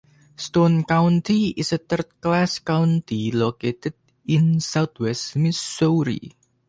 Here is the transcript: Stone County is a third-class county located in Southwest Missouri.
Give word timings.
Stone 0.35 0.83
County 0.85 1.49
is 1.49 1.71
a 1.73 1.77
third-class 1.77 2.57
county 2.57 3.31
located 3.31 3.93
in 4.25 4.59
Southwest 4.59 5.35
Missouri. 5.35 6.35